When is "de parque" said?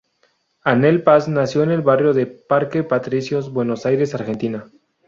2.15-2.81